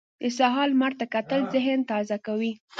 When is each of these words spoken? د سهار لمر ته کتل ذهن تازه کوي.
د 0.21 0.23
سهار 0.37 0.67
لمر 0.73 0.91
ته 0.99 1.05
کتل 1.13 1.41
ذهن 1.53 1.79
تازه 1.91 2.17
کوي. 2.25 2.51